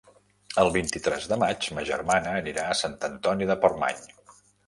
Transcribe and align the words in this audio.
El 0.61 0.69
vint-i-tres 0.75 1.27
de 1.33 1.37
maig 1.43 1.67
ma 1.79 1.83
germana 1.91 2.33
anirà 2.39 2.65
a 2.69 2.79
Sant 2.81 2.97
Antoni 3.09 3.51
de 3.51 3.61
Portmany. 3.67 4.01